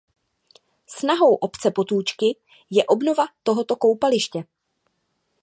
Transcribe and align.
Snahou 0.87 1.35
obce 1.35 1.71
Potůčky 1.71 2.37
je 2.69 2.85
obnova 2.85 3.25
tohoto 3.43 3.75
koupaliště. 3.75 4.43